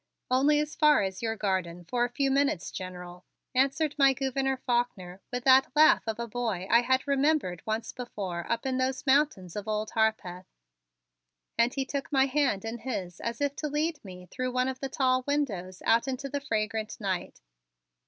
"Only 0.31 0.59
as 0.59 0.73
far 0.75 1.03
as 1.03 1.21
your 1.21 1.35
garden 1.35 1.85
for 1.85 2.03
a 2.03 2.09
few 2.09 2.31
minutes, 2.31 2.71
General," 2.71 3.23
answered 3.53 3.93
my 3.99 4.13
Gouverneur 4.13 4.57
Faulkner 4.65 5.21
with 5.31 5.43
that 5.43 5.69
laugh 5.75 6.01
of 6.07 6.17
a 6.17 6.27
boy 6.27 6.65
I 6.71 6.81
had 6.81 7.07
remarked 7.07 7.63
once 7.67 7.91
before 7.93 8.51
up 8.51 8.65
in 8.65 8.79
those 8.79 9.05
mountains 9.05 9.55
of 9.55 9.67
Old 9.67 9.91
Harpeth, 9.91 10.47
and 11.55 11.71
he 11.75 11.85
took 11.85 12.11
my 12.11 12.25
hand 12.25 12.65
in 12.65 12.79
his 12.79 13.19
as 13.19 13.41
if 13.41 13.55
to 13.57 13.67
lead 13.67 14.03
me 14.03 14.25
through 14.31 14.51
one 14.53 14.67
of 14.67 14.79
the 14.79 14.89
tall 14.89 15.23
windows 15.27 15.83
out 15.85 16.07
into 16.07 16.27
the 16.29 16.41
fragrant 16.41 16.99
night. 16.99 17.39